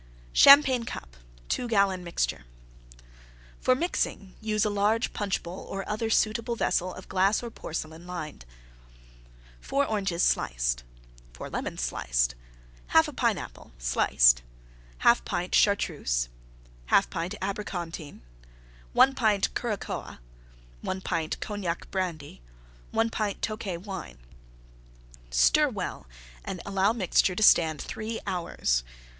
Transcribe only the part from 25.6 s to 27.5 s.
well and allow mixture to